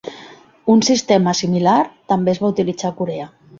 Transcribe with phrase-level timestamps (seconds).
[0.75, 1.77] Un sistema similar
[2.15, 3.33] també es va utilitzar a Corea.